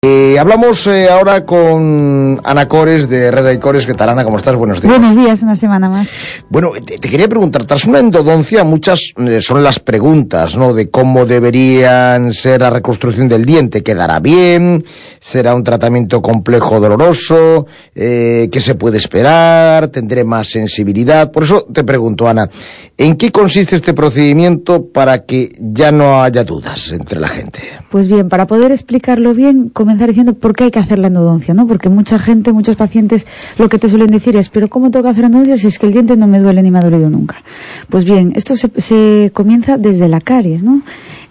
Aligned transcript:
Eh, 0.00 0.38
hablamos 0.38 0.86
eh, 0.86 1.08
ahora 1.10 1.44
con 1.44 2.40
Ana 2.44 2.68
Cores 2.68 3.08
de 3.08 3.18
Herrera 3.24 3.52
y 3.52 3.58
Cores. 3.58 3.84
¿Qué 3.84 3.94
tal, 3.94 4.10
Ana? 4.10 4.22
¿Cómo 4.22 4.36
estás? 4.36 4.54
Buenos 4.54 4.80
días. 4.80 4.96
Buenos 4.96 5.16
días, 5.16 5.42
una 5.42 5.56
semana 5.56 5.88
más. 5.88 6.08
Bueno, 6.48 6.70
te, 6.86 7.00
quería 7.00 7.26
preguntar, 7.26 7.64
tras 7.64 7.84
una 7.84 7.98
endodoncia, 7.98 8.62
muchas 8.62 9.12
eh, 9.16 9.42
son 9.42 9.64
las 9.64 9.80
preguntas, 9.80 10.56
¿no? 10.56 10.72
De 10.72 10.88
cómo 10.88 11.26
deberían 11.26 12.32
ser 12.32 12.60
la 12.60 12.70
reconstrucción 12.70 13.28
del 13.28 13.44
diente. 13.44 13.82
¿Quedará 13.82 14.20
bien? 14.20 14.84
¿Será 15.18 15.52
un 15.56 15.64
tratamiento 15.64 16.22
complejo, 16.22 16.78
doloroso? 16.78 17.66
¿Qué 17.92 18.60
se 18.60 18.76
puede 18.76 18.98
esperar? 18.98 19.88
¿Tendré 19.88 20.22
más 20.22 20.46
sensibilidad? 20.46 21.32
Por 21.32 21.42
eso 21.42 21.66
te 21.72 21.82
pregunto, 21.82 22.28
Ana, 22.28 22.48
¿en 22.96 23.16
qué 23.16 23.32
consiste 23.32 23.74
este 23.74 23.94
procedimiento 23.94 24.86
para 24.92 25.24
que 25.24 25.56
ya 25.58 25.90
no 25.90 26.22
haya 26.22 26.44
dudas 26.44 26.92
entre 26.92 27.18
la 27.18 27.26
gente? 27.26 27.62
Pues 27.90 28.06
bien, 28.06 28.28
para 28.28 28.46
poder 28.46 28.70
explicarlo 28.70 29.34
bien, 29.34 29.70
comenzar 29.88 30.08
diciendo 30.08 30.34
por 30.34 30.54
qué 30.54 30.64
hay 30.64 30.70
que 30.70 30.80
hacer 30.80 30.98
la 30.98 31.06
endodoncia, 31.06 31.54
¿no? 31.54 31.66
Porque 31.66 31.88
mucha 31.88 32.18
gente, 32.18 32.52
muchos 32.52 32.76
pacientes, 32.76 33.26
lo 33.56 33.70
que 33.70 33.78
te 33.78 33.88
suelen 33.88 34.08
decir 34.08 34.36
es, 34.36 34.50
pero 34.50 34.68
¿cómo 34.68 34.90
tengo 34.90 35.04
que 35.04 35.08
hacer 35.12 35.24
endodoncia 35.24 35.56
si 35.56 35.66
es 35.66 35.78
que 35.78 35.86
el 35.86 35.92
diente 35.92 36.14
no 36.14 36.26
me 36.26 36.40
duele 36.40 36.62
ni 36.62 36.70
me 36.70 36.78
ha 36.78 36.82
dolido 36.82 37.08
nunca? 37.08 37.42
Pues 37.88 38.04
bien, 38.04 38.32
esto 38.36 38.54
se, 38.54 38.70
se 38.76 39.30
comienza 39.32 39.78
desde 39.78 40.06
la 40.08 40.20
caries, 40.20 40.62
¿no? 40.62 40.82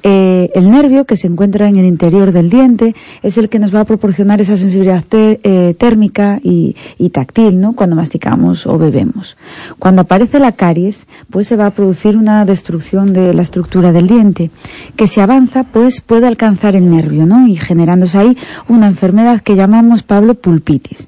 Eh, 0.04 0.52
el 0.54 0.70
nervio 0.70 1.06
que 1.06 1.18
se 1.18 1.28
encuentra 1.28 1.68
en 1.68 1.78
el 1.78 1.86
interior 1.86 2.32
del 2.32 2.50
diente 2.50 2.96
es 3.24 3.38
el 3.38 3.50
que 3.50 3.60
nos 3.60 3.74
va 3.74 3.82
a 3.82 3.86
proporcionar 3.86 4.40
esa 4.42 4.58
sensibilidad 4.58 5.04
eh, 5.12 5.76
térmica 5.78 6.40
y, 6.44 6.76
táctil, 7.12 7.60
¿no? 7.60 7.74
Cuando 7.74 7.96
masticamos 7.96 8.68
o 8.68 8.78
bebemos. 8.78 9.38
Cuando 9.80 10.02
aparece 10.04 10.40
la 10.40 10.52
caries, 10.52 11.08
pues 11.30 11.48
se 11.48 11.56
va 11.56 11.68
a 11.68 11.72
producir 11.72 12.16
una 12.18 12.46
destrucción 12.46 13.14
de 13.14 13.34
la 13.34 13.42
estructura 13.42 13.92
del 13.92 14.08
diente, 14.08 14.52
que 14.96 15.08
si 15.08 15.20
avanza, 15.20 15.64
pues 15.64 16.02
puede 16.02 16.28
alcanzar 16.28 16.76
el 16.76 16.90
nervio, 16.90 17.26
¿no? 17.26 17.48
Y 17.48 17.56
generándose 17.56 18.18
ahí 18.18 18.38
una 18.68 18.88
enfermedad 18.88 19.42
que 19.42 19.56
llamamos 19.56 20.04
Pablo 20.04 20.36
pulpitis 20.36 21.08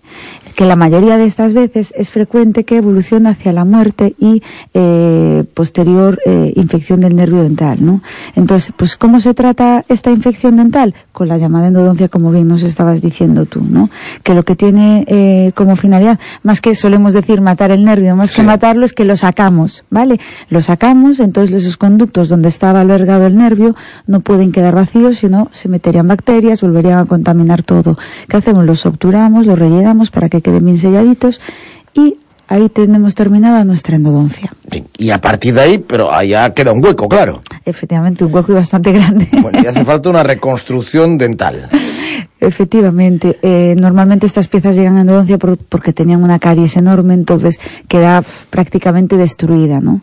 que 0.60 0.66
la 0.66 0.76
mayoría 0.76 1.18
de 1.18 1.24
estas 1.24 1.54
veces 1.54 1.94
es 1.96 2.12
frecuente 2.12 2.66
que 2.66 2.76
evoluciona 2.76 3.30
hacia 3.30 3.54
la 3.54 3.64
muerte 3.64 4.14
y 4.20 4.44
eh, 4.74 5.46
posterior 5.54 6.20
eh, 6.26 6.52
infección 6.58 7.00
del 7.00 7.16
nervio 7.16 7.44
dental, 7.44 7.78
¿no? 7.80 8.02
Entonces, 8.36 8.74
pues 8.76 8.98
¿cómo 8.98 9.22
se 9.22 9.34
trata 9.34 9.86
esta 9.88 10.12
infección 10.12 10.58
dental? 10.58 10.96
Con 11.14 11.30
la 11.30 11.38
llamada 11.38 11.68
endodoncia, 11.68 12.10
como 12.10 12.30
bien 12.34 12.50
nos 12.50 12.64
estabas 12.64 13.00
diciendo 13.00 13.46
tú, 13.46 13.62
¿no? 13.64 13.90
Que 14.22 14.34
lo 14.34 14.44
que 14.44 14.58
tiene 14.58 15.06
eh, 15.08 15.54
como 15.56 15.78
finalidad, 15.78 16.20
más 16.44 16.60
que 16.60 16.76
solemos 16.76 17.14
decir 17.14 17.40
matar 17.40 17.72
el 17.72 17.86
nervio, 17.86 18.18
más 18.18 18.36
que 18.36 18.44
matarlo 18.44 18.84
es 18.84 18.92
que 18.92 19.06
lo 19.06 19.16
sacamos, 19.16 19.86
¿vale? 19.90 20.20
Lo 20.50 20.60
sacamos, 20.60 21.22
entonces 21.22 21.56
esos 21.56 21.78
conductos 21.78 22.28
donde 22.28 22.50
estaba 22.50 22.82
albergado 22.82 23.26
el 23.28 23.38
nervio 23.38 23.78
no 24.08 24.20
pueden 24.20 24.52
quedar 24.52 24.76
vacíos, 24.76 25.20
sino 25.20 25.48
se 25.54 25.70
meterían 25.70 26.10
bacterias, 26.10 26.60
volverían 26.60 27.00
a 27.00 27.06
contaminar 27.06 27.64
todo. 27.64 27.98
¿Qué 28.28 28.36
hacemos? 28.36 28.66
Los 28.66 28.86
obturamos, 28.86 29.46
los 29.46 29.58
rellenamos 29.58 30.12
para 30.12 30.28
que 30.28 30.49
queden 30.50 30.66
bien 30.66 30.78
selladitos 30.78 31.40
y 31.94 32.18
ahí 32.48 32.70
tenemos 32.70 33.14
terminada 33.16 33.64
nuestra 33.64 33.96
endodoncia. 33.96 34.52
y 34.98 35.12
a 35.12 35.22
partir 35.22 35.54
de 35.54 35.62
ahí, 35.62 35.78
pero 35.78 36.12
allá 36.14 36.54
queda 36.54 36.72
un 36.74 36.84
hueco, 36.84 37.08
claro. 37.08 37.42
Efectivamente, 37.66 38.26
un 38.26 38.34
hueco 38.34 38.52
y 38.52 38.56
bastante 38.56 38.92
grande. 38.98 39.28
Bueno, 39.42 39.60
y 39.64 39.68
hace 39.68 39.86
falta 39.86 40.10
una 40.10 40.24
reconstrucción 40.24 41.18
dental. 41.18 41.70
Efectivamente, 42.42 43.38
eh, 43.42 43.76
normalmente 43.78 44.26
estas 44.26 44.48
piezas 44.48 44.78
llegan 44.78 44.96
a 44.96 45.02
endodoncia 45.02 45.38
porque 45.38 45.92
tenían 45.92 46.24
una 46.24 46.40
caries 46.40 46.78
enorme, 46.78 47.14
entonces 47.14 47.60
queda 47.90 48.24
prácticamente 48.50 49.18
destruida, 49.18 49.82
¿no? 49.82 50.02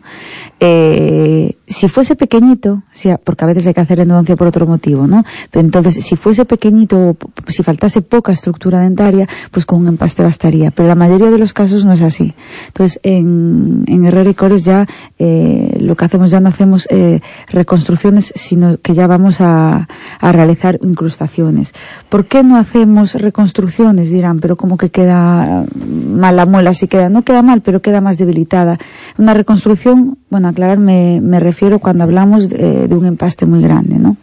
Eh, 0.59 1.57
si 1.67 1.87
fuese 1.87 2.15
pequeñito, 2.15 2.83
porque 3.23 3.43
a 3.43 3.47
veces 3.47 3.65
hay 3.67 3.73
que 3.73 3.81
hacer 3.81 3.99
endodoncia 3.99 4.35
por 4.35 4.47
otro 4.47 4.67
motivo, 4.67 5.07
¿no? 5.07 5.25
Pero 5.49 5.65
entonces, 5.65 6.05
si 6.05 6.15
fuese 6.15 6.45
pequeñito, 6.45 7.17
si 7.47 7.63
faltase 7.63 8.01
poca 8.01 8.31
estructura 8.31 8.81
dentaria, 8.81 9.27
pues 9.51 9.65
con 9.65 9.79
un 9.79 9.87
empaste 9.87 10.21
bastaría. 10.23 10.71
Pero 10.71 10.87
la 10.87 10.95
mayoría 10.95 11.31
de 11.31 11.39
los 11.39 11.53
casos 11.53 11.85
no 11.85 11.93
es 11.93 12.01
así. 12.03 12.35
Entonces, 12.67 12.99
en, 13.03 13.83
en 13.87 14.05
Herrera 14.05 14.29
y 14.29 14.33
Cores 14.35 14.63
ya 14.63 14.87
eh, 15.17 15.77
lo 15.81 15.95
que 15.95 16.05
hacemos 16.05 16.31
ya 16.31 16.39
no 16.39 16.49
hacemos 16.49 16.87
eh, 16.91 17.21
reconstrucciones, 17.47 18.31
sino 18.35 18.77
que 18.77 18.93
ya 18.93 19.07
vamos 19.07 19.41
a, 19.41 19.87
a 20.19 20.31
realizar 20.31 20.79
incrustaciones. 20.81 21.73
¿Por 22.09 22.26
qué 22.27 22.43
no 22.43 22.57
hacemos 22.57 23.15
reconstrucciones? 23.15 24.09
Dirán, 24.09 24.39
pero 24.39 24.55
como 24.55 24.77
que 24.77 24.89
queda 24.89 25.65
mal 25.75 26.35
la 26.35 26.45
muela, 26.45 26.73
si 26.73 26.87
queda, 26.87 27.09
no 27.09 27.23
queda 27.23 27.41
mal, 27.41 27.61
pero 27.61 27.81
queda 27.81 28.01
más 28.01 28.17
debilitada. 28.17 28.77
Una 29.17 29.33
reconstrucción, 29.33 30.17
bueno, 30.29 30.47
aclarar, 30.47 30.77
me, 30.77 31.19
me 31.21 31.39
refiero 31.39 31.79
cuando 31.79 32.03
hablamos 32.03 32.49
de, 32.49 32.87
de 32.87 32.95
un 32.95 33.05
empaste 33.05 33.45
muy 33.45 33.61
grande, 33.61 33.99
¿no? 33.99 34.17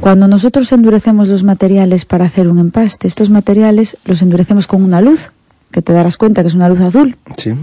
Cuando 0.00 0.28
nosotros 0.28 0.72
endurecemos 0.72 1.28
los 1.28 1.44
materiales 1.44 2.04
para 2.04 2.24
hacer 2.24 2.48
un 2.48 2.58
empaste, 2.58 3.06
estos 3.06 3.30
materiales 3.30 3.96
los 4.04 4.22
endurecemos 4.22 4.66
con 4.66 4.82
una 4.82 5.00
luz, 5.00 5.30
que 5.70 5.82
te 5.82 5.92
darás 5.92 6.16
cuenta 6.16 6.42
que 6.42 6.48
es 6.48 6.54
una 6.54 6.68
luz 6.68 6.80
azul. 6.80 7.16
Sí. 7.36 7.54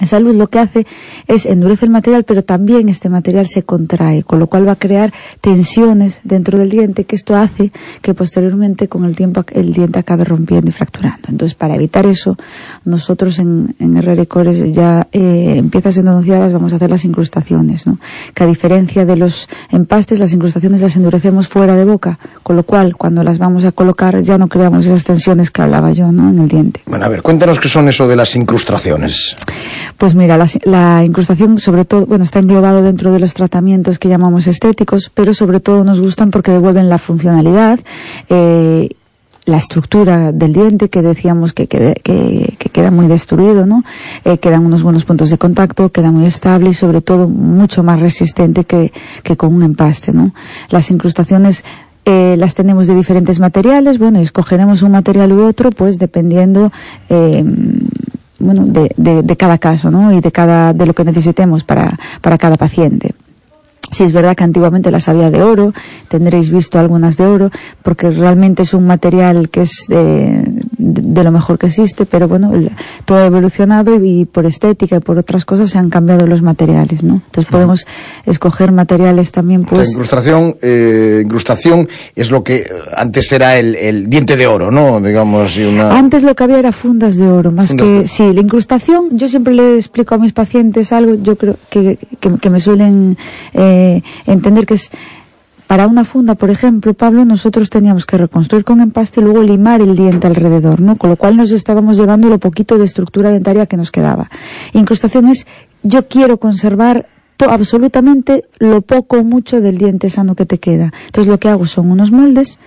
Esa 0.00 0.18
luz 0.18 0.34
lo 0.34 0.48
que 0.48 0.58
hace 0.58 0.86
es 1.28 1.46
endurece 1.46 1.84
el 1.84 1.90
material, 1.90 2.24
pero 2.24 2.42
también 2.42 2.88
este 2.88 3.08
material 3.08 3.46
se 3.46 3.62
contrae, 3.62 4.24
con 4.24 4.38
lo 4.38 4.48
cual 4.48 4.66
va 4.66 4.72
a 4.72 4.76
crear 4.76 5.12
tensiones 5.40 6.20
dentro 6.24 6.58
del 6.58 6.70
diente, 6.70 7.04
que 7.04 7.14
esto 7.14 7.36
hace 7.36 7.72
que 8.00 8.14
posteriormente 8.14 8.88
con 8.88 9.04
el 9.04 9.14
tiempo 9.14 9.44
el 9.52 9.72
diente 9.72 9.98
acabe 9.98 10.24
rompiendo 10.24 10.70
y 10.70 10.72
fracturando. 10.72 11.28
Entonces, 11.28 11.54
para 11.54 11.74
evitar 11.74 12.06
eso, 12.06 12.36
nosotros 12.84 13.38
en, 13.38 13.76
en 13.78 13.96
Herrera 13.96 14.26
Cores 14.26 14.72
ya 14.72 15.06
eh, 15.12 15.54
en 15.58 15.70
piezas 15.70 15.96
endodonciadas 15.98 16.52
vamos 16.52 16.72
a 16.72 16.76
hacer 16.76 16.90
las 16.90 17.04
incrustaciones, 17.04 17.86
¿no? 17.86 17.98
Que 18.34 18.44
a 18.44 18.46
diferencia 18.46 19.04
de 19.04 19.16
los 19.16 19.48
empastes, 19.70 20.18
las 20.18 20.32
incrustaciones 20.32 20.80
las 20.80 20.96
endurecemos 20.96 21.48
fuera 21.48 21.76
de 21.76 21.84
boca, 21.84 22.18
con 22.42 22.56
lo 22.56 22.64
cual 22.64 22.96
cuando 22.96 23.22
las 23.22 23.38
vamos 23.38 23.64
a 23.64 23.72
colocar 23.72 24.20
ya 24.22 24.38
no 24.38 24.48
creamos 24.48 24.86
esas 24.86 25.04
tensiones 25.04 25.50
que 25.50 25.62
hablaba 25.62 25.92
yo, 25.92 26.10
¿no? 26.10 26.30
En 26.30 26.38
el 26.38 26.48
diente. 26.48 26.80
Bueno, 26.86 27.04
a 27.04 27.08
ver, 27.08 27.22
cuéntanos 27.22 27.60
qué 27.60 27.68
son 27.68 27.88
eso 27.88 28.08
de 28.08 28.16
las 28.16 28.34
incrustaciones. 28.34 29.36
Pues 29.98 30.14
mira, 30.14 30.38
la, 30.64 31.04
incrustación 31.04 31.58
sobre 31.58 31.84
todo, 31.84 32.06
bueno, 32.06 32.24
está 32.24 32.38
englobado 32.38 32.82
dentro 32.82 33.12
de 33.12 33.20
los 33.20 33.34
tratamientos 33.34 33.98
que 33.98 34.08
llamamos 34.08 34.46
estéticos, 34.46 35.10
pero 35.14 35.34
sobre 35.34 35.60
todo 35.60 35.84
nos 35.84 36.00
gustan 36.00 36.30
porque 36.30 36.50
devuelven 36.50 36.88
la 36.88 36.98
funcionalidad, 36.98 37.80
eh, 38.28 38.88
la 39.44 39.56
estructura 39.56 40.30
del 40.32 40.52
diente 40.52 40.88
que 40.88 41.02
decíamos 41.02 41.52
que, 41.52 41.66
que, 41.66 42.56
queda 42.72 42.90
muy 42.90 43.06
destruido, 43.06 43.66
¿no? 43.66 43.84
Eh, 44.24 44.38
quedan 44.38 44.64
unos 44.64 44.82
buenos 44.82 45.04
puntos 45.04 45.30
de 45.30 45.38
contacto, 45.38 45.90
queda 45.90 46.10
muy 46.10 46.26
estable 46.26 46.70
y 46.70 46.74
sobre 46.74 47.00
todo 47.00 47.28
mucho 47.28 47.82
más 47.82 48.00
resistente 48.00 48.64
que, 48.64 48.92
que 49.22 49.36
con 49.36 49.54
un 49.54 49.62
empaste, 49.62 50.12
¿no? 50.12 50.32
Las 50.70 50.90
incrustaciones 50.90 51.64
eh, 52.04 52.34
las 52.36 52.56
tenemos 52.56 52.88
de 52.88 52.96
diferentes 52.96 53.38
materiales, 53.38 53.98
bueno, 53.98 54.18
escogeremos 54.18 54.82
un 54.82 54.90
material 54.90 55.32
u 55.32 55.44
otro, 55.44 55.70
pues 55.70 56.00
dependiendo 56.00 56.72
eh, 57.08 57.44
bueno, 58.42 58.64
de, 58.66 58.92
de, 58.96 59.36
cada 59.36 59.58
caso, 59.58 59.90
¿no? 59.90 60.12
Y 60.12 60.20
de 60.20 60.32
cada, 60.32 60.72
de 60.72 60.86
lo 60.86 60.94
que 60.94 61.04
necesitemos 61.04 61.64
para, 61.64 61.98
para 62.20 62.38
cada 62.38 62.56
paciente. 62.56 63.14
Si 63.90 64.04
es 64.04 64.14
verdad 64.14 64.34
que 64.34 64.44
antiguamente 64.44 64.90
las 64.90 65.08
había 65.08 65.30
de 65.30 65.42
oro, 65.42 65.74
tendréis 66.08 66.48
visto 66.48 66.78
algunas 66.78 67.18
de 67.18 67.26
oro, 67.26 67.50
porque 67.82 68.10
realmente 68.10 68.62
es 68.62 68.72
un 68.72 68.86
material 68.86 69.50
que 69.50 69.62
es 69.62 69.84
de, 69.86 70.44
de, 70.82 71.24
lo 71.24 71.30
mejor 71.30 71.58
que 71.58 71.66
existe, 71.66 72.06
pero 72.06 72.28
bueno, 72.28 72.52
todo 73.04 73.18
ha 73.18 73.26
evolucionado 73.26 74.02
y, 74.02 74.24
por 74.24 74.46
estética 74.46 74.96
y 74.96 75.00
por 75.00 75.18
otras 75.18 75.44
cosas 75.44 75.70
se 75.70 75.78
han 75.78 75.90
cambiado 75.90 76.26
los 76.26 76.42
materiales, 76.42 77.02
¿no? 77.02 77.22
Entonces 77.26 77.50
podemos 77.50 77.86
escoger 78.26 78.72
materiales 78.72 79.32
también, 79.32 79.64
pues... 79.64 79.86
La 79.86 79.92
incrustación, 79.92 80.56
eh, 80.60 81.20
incrustación 81.24 81.88
es 82.16 82.30
lo 82.30 82.42
que 82.42 82.70
antes 82.96 83.30
era 83.32 83.58
el, 83.58 83.74
el, 83.76 84.10
diente 84.10 84.36
de 84.36 84.46
oro, 84.46 84.70
¿no? 84.70 85.00
Digamos, 85.00 85.56
y 85.56 85.64
una... 85.64 85.96
Antes 85.96 86.22
lo 86.22 86.34
que 86.34 86.44
había 86.44 86.58
era 86.58 86.72
fundas 86.72 87.16
de 87.16 87.28
oro, 87.28 87.52
más 87.52 87.74
que... 87.74 87.84
De... 87.84 88.08
Sí, 88.08 88.32
la 88.32 88.40
incrustación, 88.40 89.10
yo 89.12 89.28
siempre 89.28 89.54
le 89.54 89.76
explico 89.76 90.14
a 90.14 90.18
mis 90.18 90.32
pacientes 90.32 90.92
algo, 90.92 91.14
yo 91.14 91.36
creo 91.36 91.56
que, 91.70 91.98
que, 92.20 92.38
que 92.38 92.50
me 92.50 92.60
suelen... 92.60 93.16
Eh, 93.54 94.02
entender 94.26 94.66
que 94.66 94.74
es 94.74 94.90
para 95.72 95.86
una 95.86 96.04
funda, 96.04 96.34
por 96.34 96.50
ejemplo, 96.50 96.92
Pablo, 96.92 97.24
nosotros 97.24 97.70
teníamos 97.70 98.04
que 98.04 98.18
reconstruir 98.18 98.62
con 98.62 98.82
empaste 98.82 99.20
y 99.20 99.24
luego 99.24 99.42
limar 99.42 99.80
el 99.80 99.96
diente 99.96 100.26
alrededor, 100.26 100.82
¿no? 100.82 100.96
Con 100.96 101.08
lo 101.08 101.16
cual 101.16 101.34
nos 101.38 101.50
estábamos 101.50 101.96
llevando 101.96 102.28
lo 102.28 102.38
poquito 102.38 102.76
de 102.76 102.84
estructura 102.84 103.30
dentaria 103.30 103.64
que 103.64 103.78
nos 103.78 103.90
quedaba. 103.90 104.28
Incrustación 104.74 105.28
es, 105.28 105.46
yo 105.82 106.08
quiero 106.08 106.36
conservar 106.36 107.06
absolutamente 107.38 108.44
lo 108.58 108.82
poco 108.82 109.16
o 109.16 109.24
mucho 109.24 109.62
del 109.62 109.78
diente 109.78 110.10
sano 110.10 110.34
que 110.34 110.44
te 110.44 110.58
queda. 110.58 110.92
Entonces 111.06 111.30
lo 111.30 111.40
que 111.40 111.48
hago 111.48 111.64
son 111.64 111.90
unos 111.90 112.12
moldes, 112.12 112.58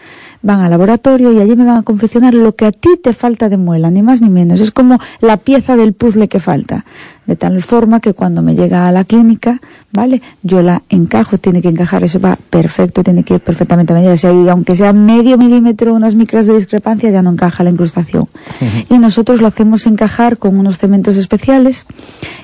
van 0.46 0.62
al 0.62 0.70
laboratorio 0.70 1.34
y 1.34 1.42
allí 1.42 1.56
me 1.56 1.66
van 1.66 1.78
a 1.78 1.82
confeccionar 1.82 2.36
lo 2.36 2.56
que 2.56 2.66
a 2.68 2.72
ti 2.72 2.90
te 3.04 3.14
falta 3.14 3.50
de 3.50 3.58
muela, 3.58 3.90
ni 3.90 4.04
más 4.04 4.22
ni 4.22 4.30
menos. 4.30 4.62
Es 4.62 4.70
como 4.70 5.00
la 5.20 5.38
pieza 5.38 5.76
del 5.76 5.94
puzzle 5.94 6.28
que 6.28 6.40
falta 6.40 6.86
de 7.26 7.36
tal 7.36 7.62
forma 7.64 8.00
que 8.00 8.14
cuando 8.14 8.42
me 8.42 8.56
llega 8.56 8.88
a 8.88 8.92
la 8.92 9.04
clínica, 9.04 9.60
¿vale? 9.92 10.22
Yo 10.44 10.62
la 10.62 10.84
encajo, 10.90 11.38
tiene 11.38 11.62
que 11.62 11.70
encajar, 11.70 12.04
eso 12.04 12.20
va 12.20 12.38
perfecto, 12.50 13.04
tiene 13.04 13.24
que 13.24 13.36
ir 13.36 13.40
perfectamente 13.40 13.94
a 13.94 13.96
medida. 13.96 14.16
Si 14.16 14.28
hay, 14.28 14.48
aunque 14.48 14.76
sea 14.76 14.94
medio 14.94 15.38
milímetro, 15.38 15.94
unas 15.94 16.16
micras 16.16 16.46
de 16.46 16.54
discrepancia, 16.54 17.10
ya 17.10 17.22
no 17.22 17.32
encaja 17.32 17.64
la 17.64 17.72
incrustación. 17.72 18.28
Y 18.90 19.00
nosotros 19.00 19.42
lo 19.42 19.48
hacemos 19.48 19.88
encajar 19.88 20.38
con 20.38 20.58
unos 20.58 20.78
cementos 20.78 21.18
especiales 21.18 21.86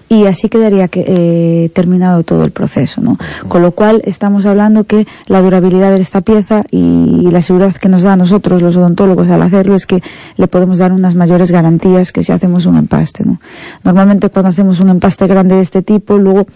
y 0.10 0.26
así 0.26 0.50
quedaría 0.50 0.88
que, 0.88 1.06
eh, 1.08 1.70
terminado 1.70 2.24
todo 2.24 2.44
el 2.44 2.52
proceso, 2.52 3.02
¿no? 3.02 3.18
Con 3.48 3.62
lo 3.62 3.72
cual 3.72 4.02
estamos 4.06 4.46
hablando 4.46 4.86
que 4.86 5.06
la 5.28 5.42
durabilidad 5.42 5.92
de 5.92 6.02
esta 6.02 6.22
pieza 6.22 6.64
y 6.72 7.30
la 7.32 7.42
seguridad 7.42 7.76
que 7.76 7.88
nos 7.92 8.04
da 8.04 8.14
a 8.14 8.16
nosotros 8.16 8.62
los 8.62 8.76
odontólogos 8.76 9.30
al 9.30 9.42
hacerlo 9.42 9.76
es 9.76 9.86
que 9.86 10.02
le 10.38 10.48
podemos 10.48 10.80
dar 10.80 10.92
unas 10.92 11.14
mayores 11.14 11.52
garantías 11.52 12.12
que 12.12 12.24
si 12.24 12.32
hacemos 12.32 12.66
un 12.66 12.78
empaste. 12.78 13.24
¿no? 13.24 13.40
Normalmente 13.84 14.30
cuando 14.30 14.50
hacemos 14.50 14.80
un 14.80 14.90
empaste 14.90 15.28
grande 15.28 15.56
de 15.56 15.62
este 15.62 15.82
tipo, 15.84 16.18
luego 16.18 16.48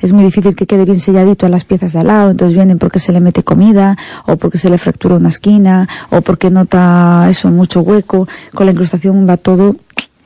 es 0.00 0.12
muy 0.12 0.24
difícil 0.24 0.56
que 0.56 0.66
quede 0.66 0.84
bien 0.84 1.00
selladito 1.00 1.46
a 1.46 1.48
las 1.48 1.64
piezas 1.64 1.92
de 1.92 1.98
al 1.98 2.06
lado, 2.06 2.30
entonces 2.30 2.54
vienen 2.54 2.78
porque 2.78 2.98
se 2.98 3.12
le 3.12 3.20
mete 3.20 3.42
comida 3.42 3.96
o 4.26 4.36
porque 4.36 4.58
se 4.58 4.70
le 4.70 4.78
fractura 4.78 5.16
una 5.16 5.28
esquina 5.28 5.88
o 6.10 6.20
porque 6.22 6.50
nota 6.50 7.26
eso 7.28 7.50
mucho 7.50 7.80
hueco. 7.80 8.26
Con 8.54 8.66
la 8.66 8.72
incrustación 8.72 9.28
va 9.28 9.36
todo 9.36 9.76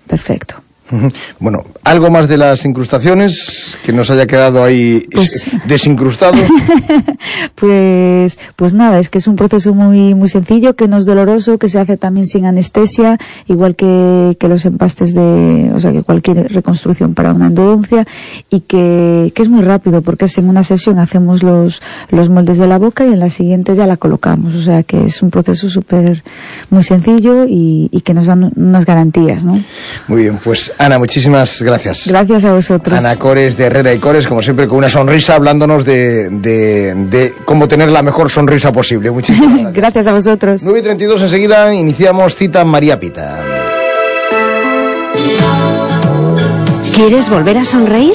perfecto. 0.07 0.68
Bueno, 1.39 1.65
algo 1.85 2.11
más 2.11 2.29
de 2.29 2.37
las 2.37 2.65
incrustaciones 2.65 3.77
que 3.85 3.93
nos 3.93 4.11
haya 4.11 4.27
quedado 4.27 4.65
ahí 4.65 5.03
pues, 5.11 5.47
desincrustado. 5.67 6.37
pues, 7.55 8.39
pues 8.57 8.75
nada, 8.75 8.99
es 8.99 9.09
que 9.09 9.19
es 9.19 9.27
un 9.27 9.37
proceso 9.37 9.75
muy, 9.75 10.15
muy 10.15 10.29
sencillo, 10.29 10.77
que 10.77 10.89
no 10.89 10.99
es 10.99 11.07
doloroso, 11.07 11.59
que 11.59 11.69
se 11.69 11.79
hace 11.79 11.97
también 11.97 12.27
sin 12.27 12.47
anestesia, 12.47 13.19
igual 13.47 13.77
que, 13.77 14.37
que 14.41 14.49
los 14.49 14.65
empastes 14.65 15.15
de, 15.15 15.71
o 15.75 15.79
sea, 15.79 15.93
que 15.93 16.03
cualquier 16.03 16.53
reconstrucción 16.53 17.15
para 17.15 17.33
una 17.33 17.47
endodoncia, 17.47 18.07
y 18.51 18.61
que, 18.61 19.33
que 19.35 19.43
es 19.43 19.49
muy 19.49 19.63
rápido, 19.63 20.03
porque 20.03 20.25
es 20.25 20.39
en 20.39 20.49
una 20.49 20.65
sesión 20.65 20.99
hacemos 20.99 21.43
los, 21.43 21.83
los 22.11 22.29
moldes 22.31 22.59
de 22.59 22.67
la 22.67 22.79
boca 22.79 23.05
y 23.07 23.13
en 23.13 23.21
la 23.21 23.31
siguiente 23.31 23.75
ya 23.75 23.87
la 23.87 23.97
colocamos, 23.97 24.55
o 24.55 24.63
sea 24.63 24.83
que 24.83 25.05
es 25.05 25.23
un 25.23 25.31
proceso 25.31 25.69
súper, 25.69 26.23
muy 26.71 26.83
sencillo 26.83 27.45
y, 27.47 27.89
y 27.93 28.01
que 28.01 28.15
nos 28.15 28.27
dan 28.27 28.53
unas 28.57 28.85
garantías, 28.85 29.45
¿no? 29.45 29.63
Muy 30.07 30.23
bien, 30.23 30.39
pues 30.43 30.73
Ana, 30.79 30.99
muchísimas 30.99 31.61
gracias. 31.63 32.07
Gracias 32.07 32.45
a 32.45 32.53
vosotros. 32.53 32.97
Ana 32.97 33.17
Cores 33.17 33.57
de 33.57 33.65
Herrera 33.65 33.93
y 33.93 33.99
Cores, 33.99 34.29
como 34.29 34.43
siempre, 34.43 34.69
con 34.69 34.79
una 34.79 34.89
sonrisa, 34.89 35.35
hablándonos 35.35 35.85
de, 35.85 36.29
de, 36.31 36.95
de 36.95 37.35
cómo 37.45 37.67
tener 37.67 37.91
la 37.91 38.03
mejor 38.03 38.31
sonrisa 38.31 38.71
posible. 38.71 39.11
Muchísimas 39.11 39.51
gracias. 39.55 39.73
gracias 39.75 40.07
a 40.07 40.13
vosotros. 40.13 40.63
9 40.63 40.79
y 40.79 40.83
32 40.83 41.23
enseguida 41.23 41.75
iniciamos 41.75 42.37
cita 42.37 42.65
María 42.65 43.01
Pita. 43.01 43.45
¿Quieres 46.95 47.29
volver 47.29 47.59
a 47.59 47.65
sonreír? 47.65 48.15